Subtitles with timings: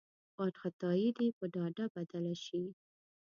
[0.37, 2.63] وارخطايي دې په ډاډ بدله شي.